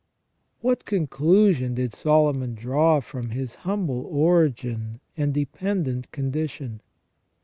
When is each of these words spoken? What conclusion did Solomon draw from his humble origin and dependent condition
What 0.61 0.85
conclusion 0.85 1.75
did 1.75 1.93
Solomon 1.93 2.55
draw 2.55 3.01
from 3.01 3.29
his 3.29 3.53
humble 3.69 4.07
origin 4.15 4.99
and 5.15 5.31
dependent 5.31 6.11
condition 6.11 6.81